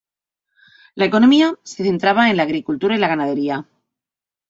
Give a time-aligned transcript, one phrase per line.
[0.95, 3.67] La economía se centra en la agricultura y la ganadería.